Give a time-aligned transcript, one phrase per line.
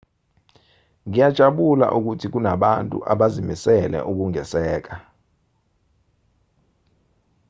[1.07, 4.95] ngiyajabula ukuthi kunabantu abazimisele ukungisekela